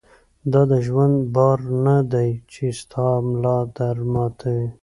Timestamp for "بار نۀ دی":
1.35-2.29